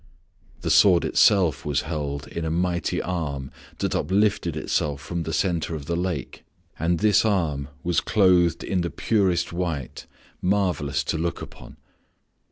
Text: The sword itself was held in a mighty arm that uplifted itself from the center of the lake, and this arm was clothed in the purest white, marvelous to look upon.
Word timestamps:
The 0.61 0.71
sword 0.71 1.05
itself 1.05 1.63
was 1.63 1.81
held 1.81 2.27
in 2.27 2.43
a 2.43 2.49
mighty 2.49 2.99
arm 3.03 3.51
that 3.77 3.93
uplifted 3.93 4.57
itself 4.57 4.99
from 4.99 5.21
the 5.21 5.31
center 5.31 5.75
of 5.75 5.85
the 5.85 5.95
lake, 5.95 6.43
and 6.79 6.97
this 7.01 7.23
arm 7.23 7.67
was 7.83 7.99
clothed 8.01 8.63
in 8.63 8.81
the 8.81 8.89
purest 8.89 9.53
white, 9.53 10.07
marvelous 10.41 11.03
to 11.03 11.19
look 11.19 11.39
upon. 11.43 11.77